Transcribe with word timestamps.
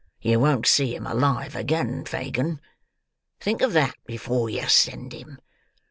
You 0.19 0.39
won't 0.39 0.65
see 0.65 0.95
him 0.95 1.05
alive 1.05 1.55
again, 1.55 2.05
Fagin. 2.05 2.59
Think 3.39 3.61
of 3.61 3.73
that, 3.73 3.95
before 4.07 4.49
you 4.49 4.67
send 4.67 5.13
him. 5.13 5.37